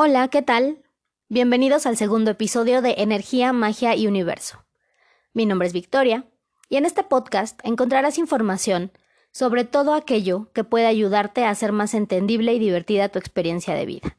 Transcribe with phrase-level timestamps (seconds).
[0.00, 0.84] Hola, ¿qué tal?
[1.28, 4.64] Bienvenidos al segundo episodio de Energía, Magia y Universo.
[5.32, 6.24] Mi nombre es Victoria
[6.68, 8.92] y en este podcast encontrarás información
[9.32, 13.86] sobre todo aquello que puede ayudarte a hacer más entendible y divertida tu experiencia de
[13.86, 14.16] vida.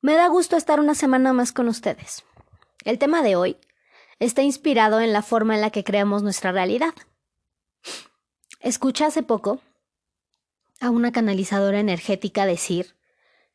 [0.00, 2.24] Me da gusto estar una semana más con ustedes.
[2.84, 3.58] El tema de hoy
[4.18, 6.94] está inspirado en la forma en la que creamos nuestra realidad.
[8.58, 9.60] Escuché hace poco
[10.80, 12.96] a una canalizadora energética decir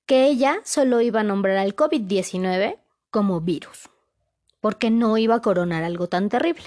[0.06, 3.90] que ella solo iba a nombrar al COVID-19 como virus,
[4.62, 6.66] porque no iba a coronar algo tan terrible.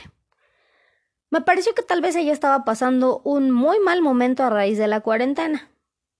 [1.30, 4.88] Me pareció que tal vez ella estaba pasando un muy mal momento a raíz de
[4.88, 5.70] la cuarentena,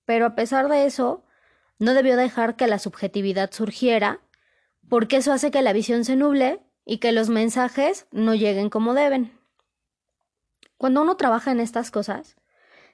[0.05, 1.23] pero a pesar de eso,
[1.79, 4.19] no debió dejar que la subjetividad surgiera,
[4.87, 8.93] porque eso hace que la visión se nuble y que los mensajes no lleguen como
[8.93, 9.37] deben.
[10.77, 12.37] Cuando uno trabaja en estas cosas,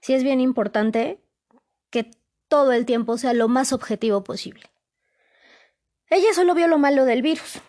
[0.02, 1.20] sí es bien importante
[1.90, 2.12] que
[2.48, 4.70] todo el tiempo sea lo más objetivo posible.
[6.10, 7.62] Ella solo vio lo malo del virus,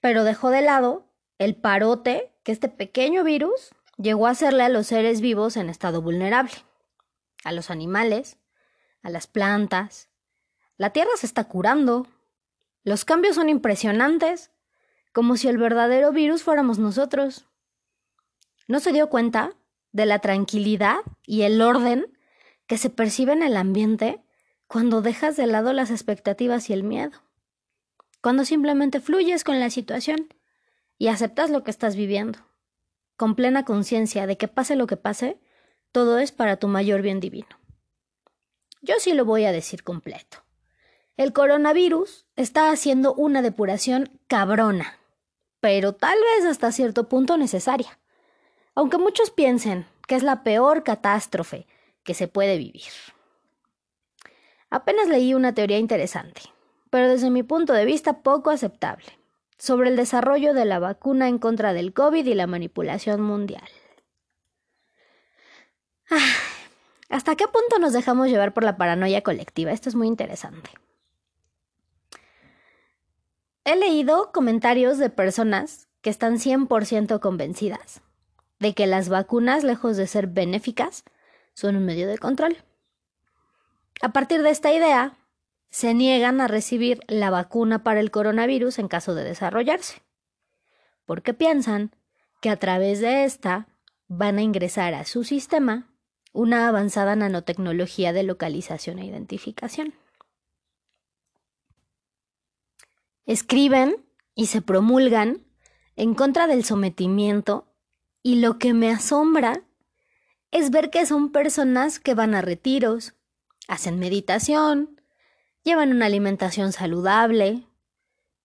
[0.00, 1.06] pero dejó de lado
[1.38, 6.02] el parote que este pequeño virus llegó a hacerle a los seres vivos en estado
[6.02, 6.52] vulnerable,
[7.44, 8.38] a los animales,
[9.02, 10.08] a las plantas.
[10.76, 12.06] La Tierra se está curando.
[12.82, 14.50] Los cambios son impresionantes,
[15.12, 17.46] como si el verdadero virus fuéramos nosotros.
[18.66, 19.52] ¿No se dio cuenta
[19.92, 22.17] de la tranquilidad y el orden
[22.68, 24.22] que se percibe en el ambiente
[24.68, 27.22] cuando dejas de lado las expectativas y el miedo,
[28.20, 30.28] cuando simplemente fluyes con la situación
[30.98, 32.38] y aceptas lo que estás viviendo,
[33.16, 35.40] con plena conciencia de que pase lo que pase,
[35.92, 37.48] todo es para tu mayor bien divino.
[38.82, 40.44] Yo sí lo voy a decir completo.
[41.16, 44.98] El coronavirus está haciendo una depuración cabrona,
[45.60, 47.98] pero tal vez hasta cierto punto necesaria.
[48.74, 51.66] Aunque muchos piensen que es la peor catástrofe
[52.08, 52.90] que se puede vivir.
[54.70, 56.40] Apenas leí una teoría interesante,
[56.88, 59.04] pero desde mi punto de vista poco aceptable,
[59.58, 63.68] sobre el desarrollo de la vacuna en contra del COVID y la manipulación mundial.
[67.10, 69.72] ¿Hasta qué punto nos dejamos llevar por la paranoia colectiva?
[69.72, 70.70] Esto es muy interesante.
[73.64, 78.00] He leído comentarios de personas que están 100% convencidas
[78.60, 81.04] de que las vacunas, lejos de ser benéficas,
[81.58, 82.56] son un medio de control.
[84.00, 85.18] A partir de esta idea,
[85.70, 90.00] se niegan a recibir la vacuna para el coronavirus en caso de desarrollarse,
[91.04, 91.90] porque piensan
[92.40, 93.66] que a través de esta
[94.06, 95.92] van a ingresar a su sistema
[96.32, 99.94] una avanzada nanotecnología de localización e identificación.
[103.26, 105.44] Escriben y se promulgan
[105.96, 107.66] en contra del sometimiento
[108.22, 109.67] y lo que me asombra
[110.50, 113.14] es ver que son personas que van a retiros,
[113.66, 115.00] hacen meditación,
[115.62, 117.66] llevan una alimentación saludable,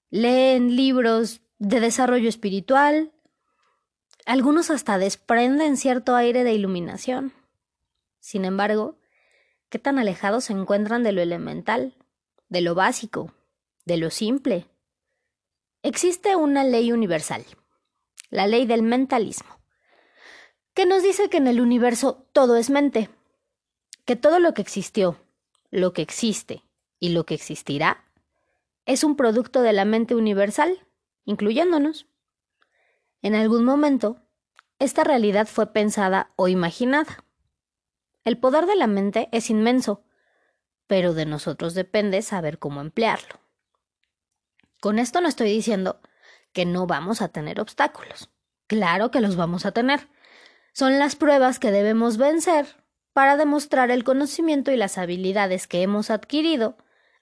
[0.10, 3.14] leen libros de desarrollo espiritual,
[4.26, 7.34] algunos hasta desprenden cierto aire de iluminación.
[8.20, 8.98] Sin embargo,
[9.70, 11.96] ¿qué tan alejados se encuentran de lo elemental,
[12.50, 13.34] de lo básico,
[13.86, 14.68] de lo simple?
[15.82, 17.46] Existe una ley universal,
[18.30, 19.63] la ley del mentalismo
[20.74, 23.10] que nos dice que en el universo todo es mente,
[24.06, 25.18] que todo lo que existió,
[25.70, 26.64] lo que existe
[27.00, 28.06] y lo que existirá
[28.86, 30.86] es un producto de la mente universal,
[31.26, 32.08] incluyéndonos.
[33.22, 34.18] En algún momento,
[34.80, 37.24] esta realidad fue pensada o imaginada.
[38.26, 40.04] El poder de la mente es inmenso,
[40.88, 43.40] pero de nosotros depende saber cómo emplearlo.
[44.82, 46.02] Con esto no estoy diciendo
[46.52, 48.30] que no vamos a tener obstáculos.
[48.68, 50.10] Claro que los vamos a tener,
[50.74, 52.66] son las pruebas que debemos vencer
[53.14, 56.78] para demostrar el conocimiento y las habilidades que hemos adquirido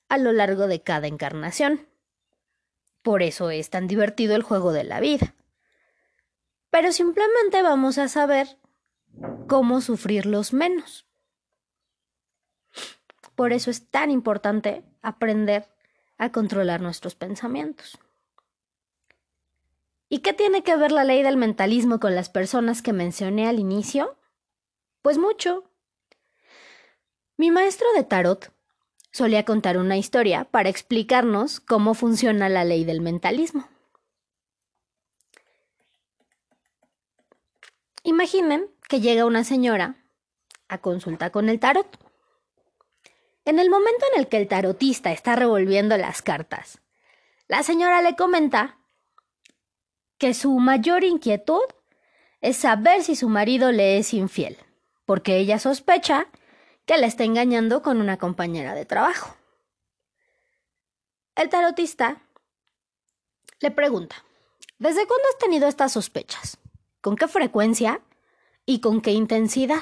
[0.10, 1.88] a lo largo de cada encarnación.
[3.02, 5.36] Por eso es tan divertido el juego de la vida.
[6.70, 8.58] Pero simplemente vamos a saber
[9.48, 11.06] cómo sufrirlos menos.
[13.36, 15.68] Por eso es tan importante aprender
[16.18, 18.00] a controlar nuestros pensamientos.
[20.14, 23.60] ¿Y qué tiene que ver la ley del mentalismo con las personas que mencioné al
[23.60, 24.18] inicio?
[25.02, 25.64] Pues mucho.
[27.38, 28.52] Mi maestro de tarot
[29.14, 33.70] solía contar una historia para explicarnos cómo funciona la ley del mentalismo.
[38.04, 39.96] Imaginen que llega una señora
[40.68, 41.88] a consulta con el tarot.
[43.46, 46.82] En el momento en el que el tarotista está revolviendo las cartas,
[47.48, 48.81] la señora le comenta
[50.22, 51.64] que su mayor inquietud
[52.42, 54.56] es saber si su marido le es infiel,
[55.08, 56.28] porque ella sospecha
[56.86, 59.36] que le está engañando con una compañera de trabajo.
[61.34, 62.22] El tarotista
[63.62, 64.24] le pregunta,
[64.78, 66.60] ¿desde cuándo has tenido estas sospechas?
[67.02, 68.00] ¿Con qué frecuencia?
[68.68, 69.82] ¿Y con qué intensidad?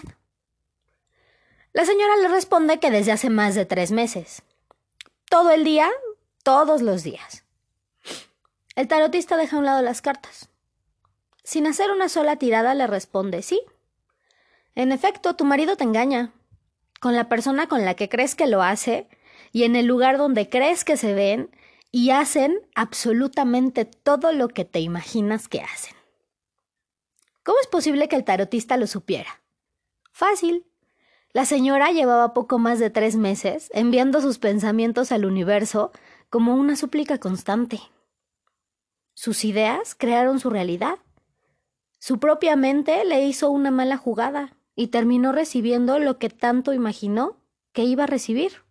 [1.73, 4.41] La señora le responde que desde hace más de tres meses.
[5.29, 5.91] Todo el día,
[6.43, 7.43] todos los días.
[8.79, 10.47] El tarotista deja a un lado las cartas.
[11.43, 13.61] Sin hacer una sola tirada le responde sí.
[14.73, 16.31] En efecto, tu marido te engaña.
[17.01, 19.09] Con la persona con la que crees que lo hace
[19.51, 21.53] y en el lugar donde crees que se ven
[21.91, 25.97] y hacen absolutamente todo lo que te imaginas que hacen.
[27.43, 29.41] ¿Cómo es posible que el tarotista lo supiera?
[30.13, 30.65] Fácil.
[31.33, 35.91] La señora llevaba poco más de tres meses enviando sus pensamientos al universo
[36.29, 37.81] como una súplica constante.
[39.19, 40.97] Sus ideas crearon su realidad.
[41.99, 47.35] Su propia mente le hizo una mala jugada y terminó recibiendo lo que tanto imaginó
[47.73, 48.63] que iba a recibir.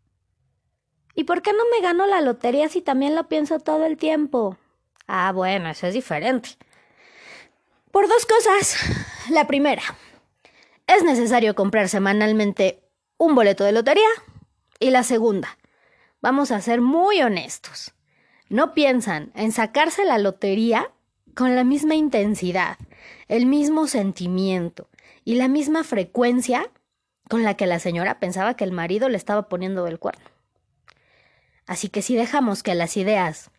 [1.15, 4.57] ¿Y por qué no me gano la lotería si también lo pienso todo el tiempo?
[5.07, 6.49] Ah, bueno, eso es diferente.
[7.91, 8.79] Por dos cosas.
[9.29, 9.83] La primera,
[10.87, 12.83] es necesario comprar semanalmente
[13.19, 14.09] un boleto de lotería.
[14.81, 15.59] Y la segunda,
[16.23, 17.93] vamos a ser muy honestos.
[18.49, 20.91] No piensan en sacarse la lotería
[21.35, 22.79] con la misma intensidad,
[23.29, 24.89] el mismo sentimiento
[25.25, 26.71] y la misma frecuencia
[27.29, 30.25] con la que la señora pensaba que el marido le estaba poniendo el cuerno.
[31.67, 33.51] Así que si dejamos que las ideas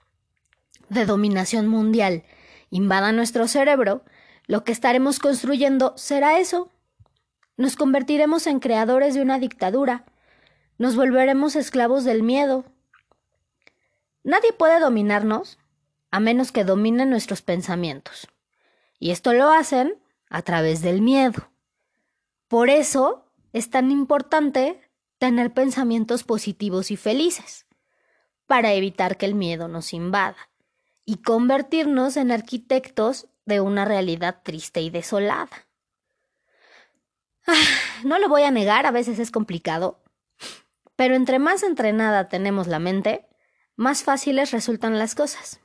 [0.90, 2.24] de dominación mundial
[2.72, 4.04] invadan nuestro cerebro,
[4.48, 6.72] lo que estaremos construyendo será eso,
[7.60, 10.06] nos convertiremos en creadores de una dictadura.
[10.78, 12.64] Nos volveremos esclavos del miedo.
[14.24, 15.58] Nadie puede dominarnos
[16.12, 18.28] a menos que dominen nuestros pensamientos.
[19.00, 21.52] Y esto lo hacen a través del miedo.
[22.48, 24.82] Por eso es tan importante
[25.20, 27.66] tener pensamientos positivos y felices,
[28.48, 30.50] para evitar que el miedo nos invada
[31.06, 35.68] y convertirnos en arquitectos de una realidad triste y desolada.
[38.04, 40.02] No lo voy a negar, a veces es complicado,
[40.96, 43.29] pero entre más entrenada tenemos la mente,
[43.80, 45.62] más fáciles resultan las cosas.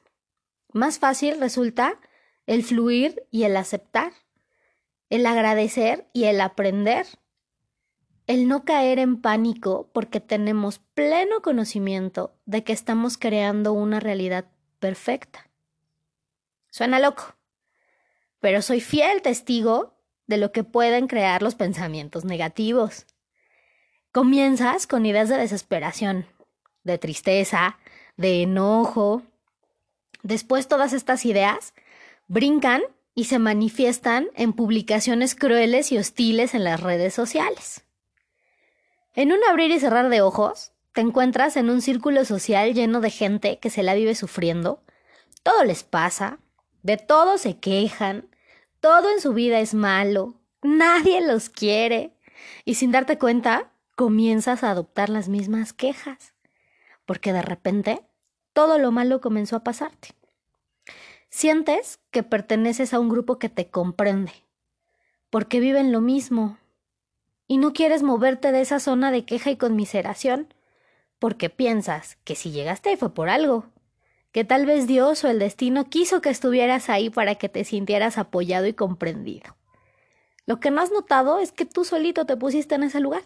[0.72, 1.98] Más fácil resulta
[2.46, 4.12] el fluir y el aceptar,
[5.10, 7.08] el agradecer y el aprender,
[8.28, 14.44] el no caer en pánico porque tenemos pleno conocimiento de que estamos creando una realidad
[14.78, 15.50] perfecta.
[16.70, 17.34] Suena loco,
[18.38, 23.06] pero soy fiel testigo de lo que pueden crear los pensamientos negativos.
[24.12, 26.28] Comienzas con ideas de desesperación,
[26.84, 27.76] de tristeza,
[28.16, 29.22] de enojo.
[30.22, 31.74] Después todas estas ideas
[32.28, 32.82] brincan
[33.14, 37.84] y se manifiestan en publicaciones crueles y hostiles en las redes sociales.
[39.14, 43.10] En un abrir y cerrar de ojos, te encuentras en un círculo social lleno de
[43.10, 44.82] gente que se la vive sufriendo,
[45.42, 46.38] todo les pasa,
[46.82, 48.28] de todo se quejan,
[48.80, 52.12] todo en su vida es malo, nadie los quiere.
[52.64, 56.33] Y sin darte cuenta, comienzas a adoptar las mismas quejas,
[57.06, 58.02] porque de repente
[58.52, 60.08] todo lo malo comenzó a pasarte.
[61.28, 64.32] Sientes que perteneces a un grupo que te comprende,
[65.30, 66.58] porque viven lo mismo,
[67.46, 70.54] y no quieres moverte de esa zona de queja y conmiseración,
[71.18, 73.66] porque piensas que si llegaste fue por algo,
[74.30, 78.18] que tal vez Dios o el destino quiso que estuvieras ahí para que te sintieras
[78.18, 79.56] apoyado y comprendido.
[80.46, 83.22] Lo que no has notado es que tú solito te pusiste en ese lugar.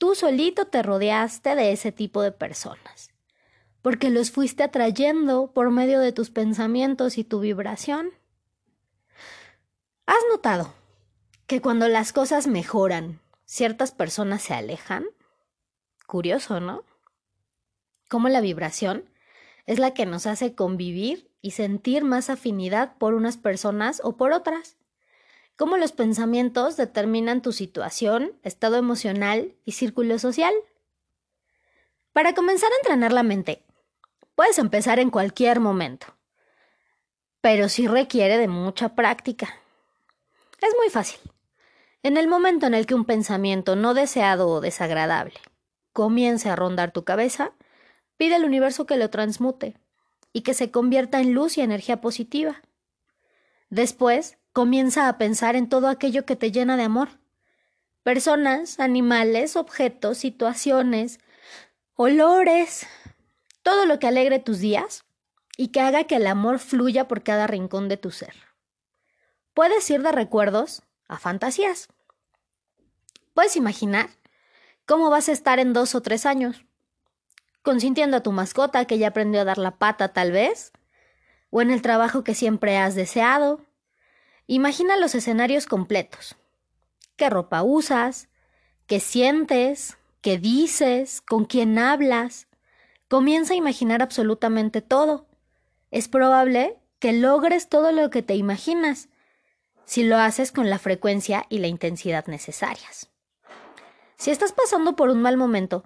[0.00, 3.10] Tú solito te rodeaste de ese tipo de personas,
[3.82, 8.08] porque los fuiste atrayendo por medio de tus pensamientos y tu vibración.
[10.06, 10.72] ¿Has notado
[11.46, 15.04] que cuando las cosas mejoran, ciertas personas se alejan?
[16.06, 16.82] Curioso, ¿no?
[18.08, 19.04] Cómo la vibración
[19.66, 24.32] es la que nos hace convivir y sentir más afinidad por unas personas o por
[24.32, 24.78] otras.
[25.60, 30.54] Cómo los pensamientos determinan tu situación, estado emocional y círculo social.
[32.14, 33.62] Para comenzar a entrenar la mente,
[34.34, 36.06] puedes empezar en cualquier momento,
[37.42, 39.60] pero sí requiere de mucha práctica.
[40.62, 41.20] Es muy fácil.
[42.02, 45.34] En el momento en el que un pensamiento no deseado o desagradable
[45.92, 47.52] comience a rondar tu cabeza,
[48.20, 49.78] Pide al universo que lo transmute
[50.34, 52.60] y que se convierta en luz y energía positiva.
[53.70, 57.08] Después, comienza a pensar en todo aquello que te llena de amor.
[58.02, 61.20] Personas, animales, objetos, situaciones,
[61.94, 62.86] olores,
[63.62, 65.04] todo lo que alegre tus días
[65.56, 68.34] y que haga que el amor fluya por cada rincón de tu ser.
[69.54, 71.88] Puedes ir de recuerdos a fantasías.
[73.34, 74.08] Puedes imaginar
[74.86, 76.64] cómo vas a estar en dos o tres años
[77.62, 80.72] consintiendo a tu mascota que ya aprendió a dar la pata tal vez,
[81.50, 83.60] o en el trabajo que siempre has deseado.
[84.52, 86.34] Imagina los escenarios completos.
[87.14, 88.28] ¿Qué ropa usas?
[88.88, 89.96] ¿Qué sientes?
[90.22, 91.20] ¿Qué dices?
[91.20, 92.48] ¿Con quién hablas?
[93.08, 95.28] Comienza a imaginar absolutamente todo.
[95.92, 99.08] Es probable que logres todo lo que te imaginas,
[99.84, 103.08] si lo haces con la frecuencia y la intensidad necesarias.
[104.16, 105.84] Si estás pasando por un mal momento,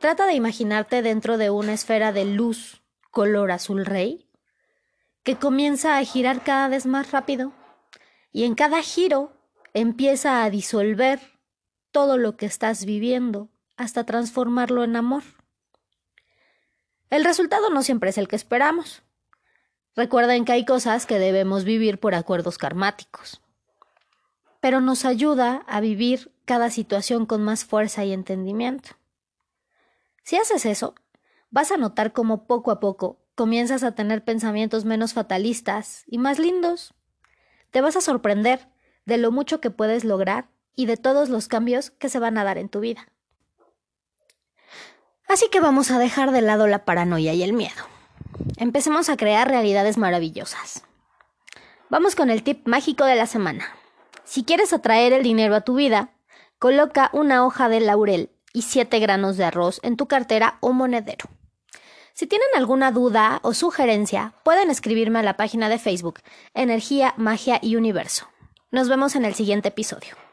[0.00, 4.23] trata de imaginarte dentro de una esfera de luz color azul rey
[5.24, 7.52] que comienza a girar cada vez más rápido
[8.30, 9.32] y en cada giro
[9.72, 11.20] empieza a disolver
[11.90, 15.22] todo lo que estás viviendo hasta transformarlo en amor.
[17.08, 19.02] El resultado no siempre es el que esperamos.
[19.96, 23.40] Recuerden que hay cosas que debemos vivir por acuerdos karmáticos,
[24.60, 28.90] pero nos ayuda a vivir cada situación con más fuerza y entendimiento.
[30.22, 30.94] Si haces eso,
[31.50, 36.38] vas a notar cómo poco a poco comienzas a tener pensamientos menos fatalistas y más
[36.38, 36.94] lindos.
[37.70, 38.68] Te vas a sorprender
[39.04, 42.44] de lo mucho que puedes lograr y de todos los cambios que se van a
[42.44, 43.08] dar en tu vida.
[45.28, 47.82] Así que vamos a dejar de lado la paranoia y el miedo.
[48.56, 50.84] Empecemos a crear realidades maravillosas.
[51.88, 53.66] Vamos con el tip mágico de la semana.
[54.24, 56.10] Si quieres atraer el dinero a tu vida,
[56.58, 61.28] coloca una hoja de laurel y siete granos de arroz en tu cartera o monedero.
[62.16, 66.20] Si tienen alguna duda o sugerencia, pueden escribirme a la página de Facebook
[66.54, 68.28] Energía, Magia y Universo.
[68.70, 70.23] Nos vemos en el siguiente episodio.